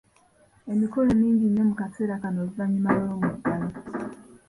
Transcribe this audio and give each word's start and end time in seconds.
Emikolo 0.71 1.09
mingi 1.21 1.45
nnyo 1.47 1.63
mu 1.69 1.73
kaseera 1.79 2.21
kano 2.21 2.37
oluvannyuma 2.43 2.89
lw'omuggalo. 2.97 3.67